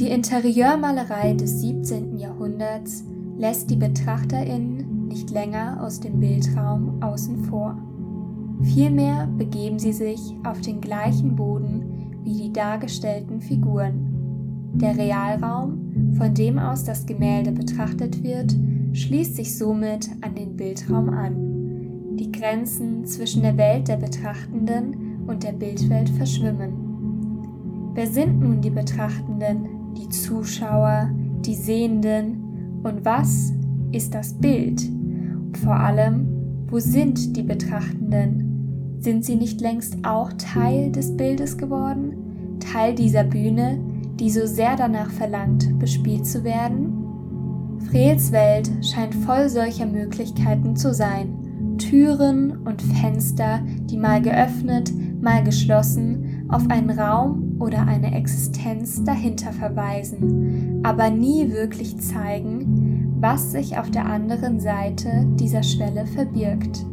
[0.00, 2.16] Die Interieurmalerei des 17.
[2.16, 3.04] Jahrhunderts
[3.36, 7.76] lässt die BetrachterInnen nicht länger aus dem Bildraum außen vor.
[8.62, 14.70] Vielmehr begeben sie sich auf den gleichen Boden wie die dargestellten Figuren.
[14.72, 18.56] Der Realraum, von dem aus das Gemälde betrachtet wird,
[18.94, 22.16] schließt sich somit an den Bildraum an.
[22.16, 27.92] Die Grenzen zwischen der Welt der Betrachtenden und der Bildwelt verschwimmen.
[27.92, 31.10] Wer sind nun die Betrachtenden, die Zuschauer,
[31.44, 33.52] die Sehenden und was
[33.92, 34.88] ist das Bild?
[35.58, 36.26] vor allem,
[36.68, 38.96] wo sind die Betrachtenden?
[38.98, 42.58] Sind sie nicht längst auch Teil des Bildes geworden?
[42.60, 43.80] Teil dieser Bühne,
[44.18, 46.96] die so sehr danach verlangt, bespielt zu werden?
[47.88, 51.76] Frehls Welt scheint voll solcher Möglichkeiten zu sein.
[51.78, 59.52] Türen und Fenster, die mal geöffnet, mal geschlossen, auf einen Raum oder eine Existenz dahinter
[59.52, 66.84] verweisen, aber nie wirklich zeigen, was sich auf der anderen Seite dieser Schwelle verbirgt.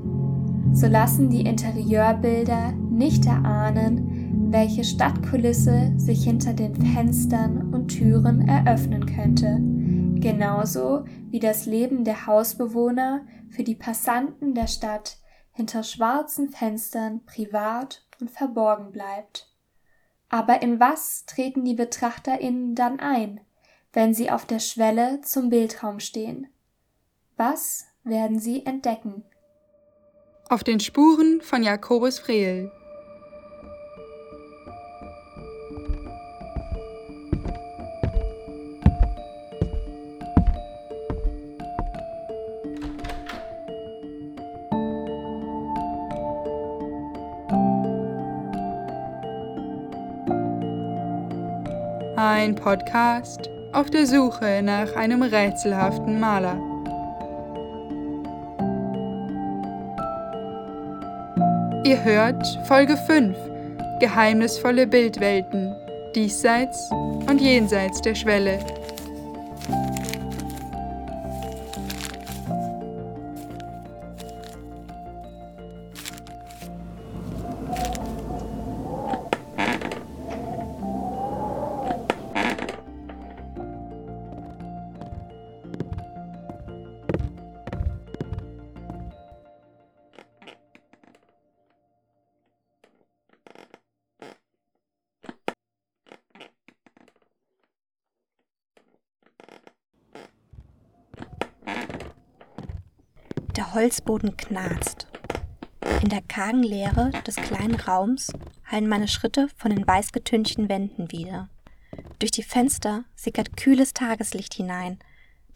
[0.74, 9.06] So lassen die Interieurbilder nicht erahnen, welche Stadtkulisse sich hinter den Fenstern und Türen eröffnen
[9.06, 9.60] könnte,
[10.20, 15.18] genauso wie das Leben der Hausbewohner für die Passanten der Stadt
[15.52, 19.52] hinter schwarzen Fenstern privat und verborgen bleibt.
[20.30, 23.40] Aber in was treten die Betrachterinnen dann ein,
[23.94, 26.48] wenn sie auf der Schwelle zum Bildraum stehen?
[27.38, 29.24] Was werden sie entdecken?
[30.50, 32.72] Auf den Spuren von Jakobus Frehl
[52.20, 56.60] Ein Podcast auf der Suche nach einem rätselhaften Maler.
[61.84, 63.38] Ihr hört Folge 5
[64.00, 65.76] Geheimnisvolle Bildwelten
[66.16, 66.90] diesseits
[67.30, 68.58] und jenseits der Schwelle
[103.58, 105.08] Der Holzboden knarzt.
[106.04, 108.32] In der kargen Leere des kleinen Raums
[108.64, 111.50] hallen meine Schritte von den weißgetünchten Wänden wieder.
[112.20, 115.00] Durch die Fenster sickert kühles Tageslicht hinein,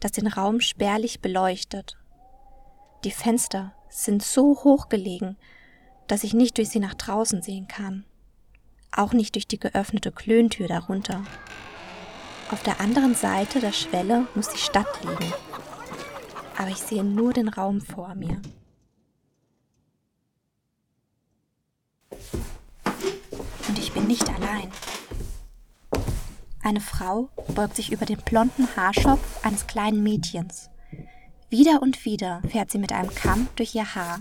[0.00, 1.96] das den Raum spärlich beleuchtet.
[3.04, 5.36] Die Fenster sind so hoch gelegen,
[6.08, 8.04] dass ich nicht durch sie nach draußen sehen kann.
[8.90, 11.22] Auch nicht durch die geöffnete Klöntür darunter.
[12.50, 15.32] Auf der anderen Seite der Schwelle muss die Stadt liegen,
[16.62, 18.40] aber ich sehe nur den Raum vor mir.
[23.68, 24.70] Und ich bin nicht allein.
[26.62, 30.70] Eine Frau beugt sich über den blonden Haarschopf eines kleinen Mädchens.
[31.50, 34.20] Wieder und wieder fährt sie mit einem Kamm durch ihr Haar.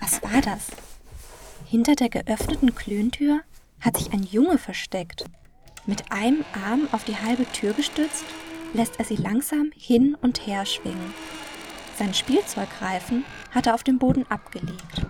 [0.00, 0.72] Was war das?
[1.66, 3.42] Hinter der geöffneten Klöntür
[3.80, 5.24] hat sich ein Junge versteckt.
[5.84, 8.24] Mit einem Arm auf die halbe Tür gestützt,
[8.72, 11.12] lässt er sie langsam hin und her schwingen.
[11.98, 15.06] Sein Spielzeugreifen hat er auf dem Boden abgelegt.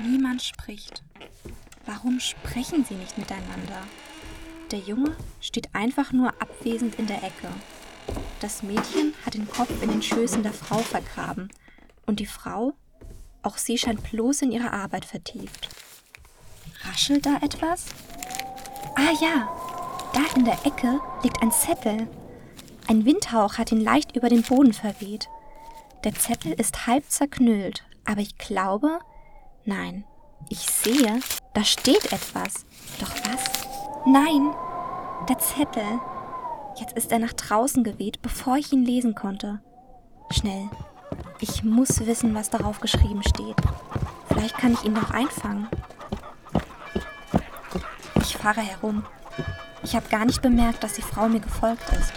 [0.00, 1.02] Niemand spricht.
[1.84, 3.82] Warum sprechen sie nicht miteinander?
[4.70, 7.48] Der Junge steht einfach nur abwesend in der Ecke.
[8.40, 11.48] Das Mädchen hat den Kopf in den Schößen der Frau vergraben
[12.06, 12.74] und die Frau
[13.46, 15.68] auch sie scheint bloß in ihre Arbeit vertieft.
[16.84, 17.86] Raschelt da etwas?
[18.96, 19.48] Ah ja,
[20.12, 22.08] da in der Ecke liegt ein Zettel.
[22.88, 25.28] Ein Windhauch hat ihn leicht über den Boden verweht.
[26.04, 28.98] Der Zettel ist halb zerknüllt, aber ich glaube,
[29.64, 30.04] nein,
[30.48, 31.20] ich sehe,
[31.54, 32.64] da steht etwas.
[33.00, 33.66] Doch was?
[34.06, 34.54] Nein,
[35.28, 36.00] der Zettel.
[36.78, 39.60] Jetzt ist er nach draußen geweht, bevor ich ihn lesen konnte.
[40.30, 40.68] Schnell,
[41.40, 43.56] ich muss wissen, was darauf geschrieben steht.
[44.28, 45.68] Vielleicht kann ich ihn noch einfangen.
[48.20, 49.04] Ich fahre herum.
[49.82, 52.12] Ich habe gar nicht bemerkt, dass die Frau mir gefolgt ist.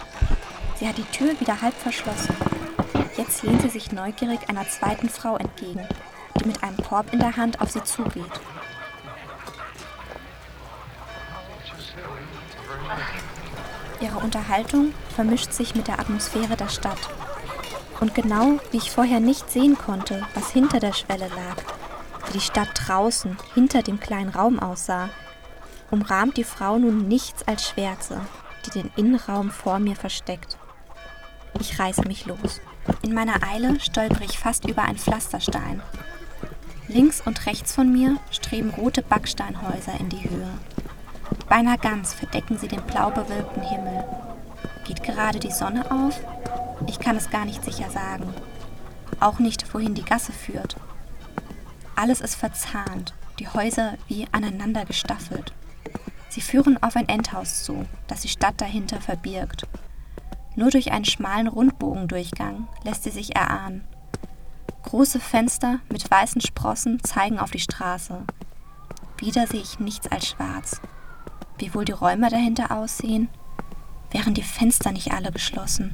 [0.76, 2.34] Sie hat die Tür wieder halb verschlossen.
[3.16, 5.86] Jetzt lehnt sie sich neugierig einer zweiten Frau entgegen,
[6.38, 8.24] die mit einem Korb in der Hand auf sie zugeht.
[14.00, 16.98] Ihre Unterhaltung vermischt sich mit der Atmosphäre der Stadt.
[18.00, 21.62] Und genau wie ich vorher nicht sehen konnte, was hinter der Schwelle lag,
[22.26, 25.10] wie die Stadt draußen hinter dem kleinen Raum aussah,
[25.90, 28.22] umrahmt die Frau nun nichts als Schwärze,
[28.66, 30.56] die den Innenraum vor mir versteckt.
[31.58, 32.60] Ich reiße mich los.
[33.02, 35.82] In meiner Eile stolpere ich fast über einen Pflasterstein.
[36.88, 40.50] Links und rechts von mir streben rote Backsteinhäuser in die Höhe.
[41.48, 44.04] Beinahe ganz verdecken sie den blau bewölkten Himmel.
[44.84, 46.18] Geht gerade die Sonne auf?
[46.86, 48.32] Ich kann es gar nicht sicher sagen.
[49.20, 50.76] Auch nicht, wohin die Gasse führt.
[51.94, 55.52] Alles ist verzahnt, die Häuser wie aneinander gestaffelt.
[56.30, 59.66] Sie führen auf ein Endhaus zu, das die Stadt dahinter verbirgt.
[60.56, 63.84] Nur durch einen schmalen Rundbogendurchgang lässt sie sich erahnen.
[64.84, 68.24] Große Fenster mit weißen Sprossen zeigen auf die Straße.
[69.18, 70.80] Wieder sehe ich nichts als schwarz.
[71.58, 73.28] Wie wohl die Räume dahinter aussehen?
[74.10, 75.92] Wären die Fenster nicht alle geschlossen?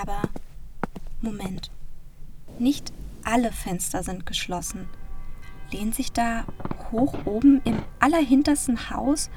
[0.00, 0.22] Aber
[1.20, 1.70] Moment.
[2.58, 2.92] Nicht
[3.24, 4.88] alle Fenster sind geschlossen.
[5.70, 6.44] Lehnt sich da
[6.90, 9.30] hoch oben im allerhintersten Haus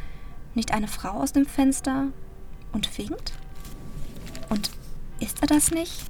[0.55, 2.07] nicht eine Frau aus dem Fenster
[2.71, 3.33] und winkt?
[4.49, 4.71] Und
[5.19, 6.05] ist er das nicht?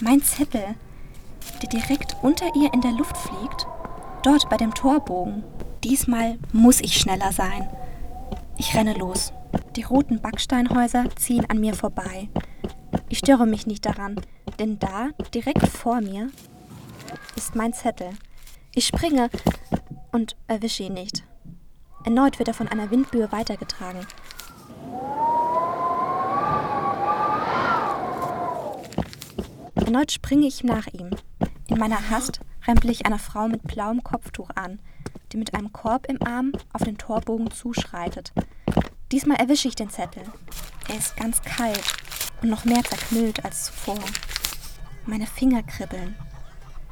[0.00, 0.74] Mein Zettel,
[1.62, 3.66] der direkt unter ihr in der Luft fliegt,
[4.22, 5.44] dort bei dem Torbogen.
[5.84, 7.68] Diesmal muss ich schneller sein.
[8.56, 9.32] Ich renne los.
[9.76, 12.28] Die roten Backsteinhäuser ziehen an mir vorbei.
[13.08, 14.20] Ich störe mich nicht daran,
[14.58, 16.30] denn da, direkt vor mir,
[17.36, 18.10] ist mein Zettel.
[18.74, 19.30] Ich springe
[20.12, 21.24] und erwische ihn nicht.
[22.04, 24.06] Erneut wird er von einer Windböe weitergetragen.
[29.74, 31.10] Erneut springe ich nach ihm.
[31.66, 34.78] In meiner Hast rempel ich einer Frau mit blauem Kopftuch an,
[35.32, 38.32] die mit einem Korb im Arm auf den Torbogen zuschreitet.
[39.10, 40.22] Diesmal erwische ich den Zettel.
[40.88, 41.99] Er ist ganz kalt
[42.42, 43.98] und noch mehr zerknüllt als zuvor.
[45.06, 46.14] Meine Finger kribbeln.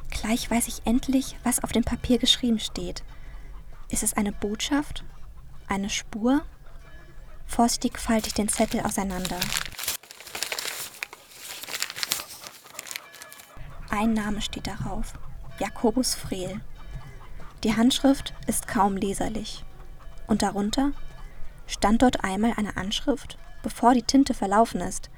[0.09, 3.03] Gleich weiß ich endlich, was auf dem Papier geschrieben steht.
[3.89, 5.03] Ist es eine Botschaft?
[5.67, 6.41] Eine Spur?
[7.45, 9.39] Vorsichtig falte ich den Zettel auseinander.
[13.89, 15.13] Ein Name steht darauf.
[15.59, 16.61] Jakobus Frehl.
[17.63, 19.65] Die Handschrift ist kaum leserlich.
[20.27, 20.91] Und darunter
[21.65, 25.09] stand dort einmal eine Anschrift, bevor die Tinte verlaufen ist.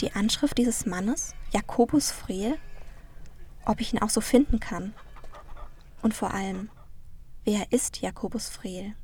[0.00, 2.56] Die Anschrift dieses Mannes, Jakobus Frehl,
[3.64, 4.94] ob ich ihn auch so finden kann.
[6.02, 6.70] Und vor allem,
[7.44, 8.94] wer ist Jakobus Frehl?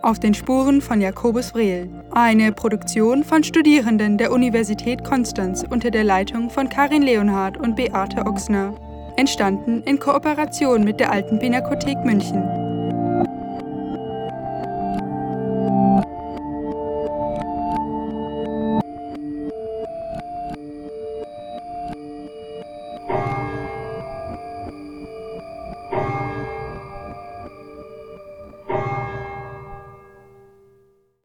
[0.00, 1.90] Auf den Spuren von Jakobus Vrehl.
[2.10, 8.24] Eine Produktion von Studierenden der Universität Konstanz unter der Leitung von Karin Leonhardt und Beate
[8.26, 8.93] Ochsner.
[9.16, 12.63] Entstanden in Kooperation mit der Alten Pinakothek München.